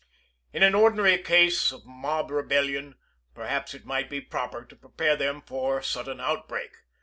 In 0.51 0.63
an 0.63 0.73
ordinary 0.73 1.19
case 1.19 1.71
of 1.71 1.85
mob 1.85 2.31
rebellion, 2.31 2.95
perhaps 3.35 3.75
it 3.75 3.85
might 3.85 4.09
be 4.09 4.19
proper 4.19 4.65
to 4.65 4.75
prepare 4.75 5.15
them 5.15 5.43
for 5.43 5.83
sudden 5.83 6.19
outbreak. 6.19 6.71